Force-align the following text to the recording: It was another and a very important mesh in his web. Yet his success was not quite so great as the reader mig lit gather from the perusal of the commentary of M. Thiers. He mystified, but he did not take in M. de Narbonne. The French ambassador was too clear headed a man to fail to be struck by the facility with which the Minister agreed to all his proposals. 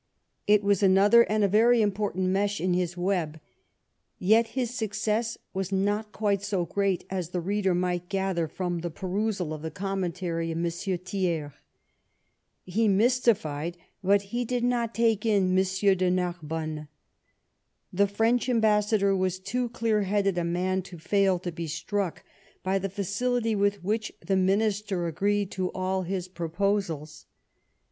It 0.47 0.63
was 0.63 0.81
another 0.81 1.21
and 1.31 1.43
a 1.43 1.47
very 1.47 1.79
important 1.79 2.27
mesh 2.29 2.59
in 2.59 2.73
his 2.73 2.97
web. 2.97 3.39
Yet 4.17 4.47
his 4.57 4.71
success 4.73 5.37
was 5.53 5.71
not 5.71 6.11
quite 6.11 6.41
so 6.41 6.65
great 6.65 7.05
as 7.11 7.29
the 7.29 7.39
reader 7.39 7.75
mig 7.75 8.01
lit 8.01 8.09
gather 8.09 8.47
from 8.47 8.79
the 8.79 8.89
perusal 8.89 9.53
of 9.53 9.61
the 9.61 9.69
commentary 9.69 10.49
of 10.51 10.57
M. 10.57 10.65
Thiers. 10.97 11.51
He 12.65 12.87
mystified, 12.87 13.77
but 14.03 14.23
he 14.23 14.43
did 14.43 14.63
not 14.63 14.95
take 14.95 15.23
in 15.23 15.55
M. 15.55 15.63
de 15.95 16.09
Narbonne. 16.09 16.87
The 17.93 18.07
French 18.07 18.49
ambassador 18.49 19.15
was 19.15 19.37
too 19.37 19.69
clear 19.69 20.01
headed 20.01 20.35
a 20.35 20.43
man 20.43 20.81
to 20.81 20.97
fail 20.97 21.37
to 21.37 21.51
be 21.51 21.67
struck 21.67 22.23
by 22.63 22.79
the 22.79 22.89
facility 22.89 23.53
with 23.53 23.83
which 23.83 24.11
the 24.19 24.35
Minister 24.35 25.05
agreed 25.05 25.51
to 25.51 25.71
all 25.73 26.01
his 26.01 26.27
proposals. 26.27 27.27